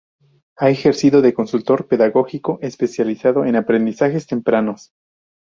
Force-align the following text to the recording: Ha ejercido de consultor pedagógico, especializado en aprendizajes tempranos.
Ha 0.57 0.71
ejercido 0.71 1.21
de 1.21 1.35
consultor 1.35 1.87
pedagógico, 1.87 2.57
especializado 2.63 3.45
en 3.45 3.55
aprendizajes 3.55 4.25
tempranos. 4.25 4.89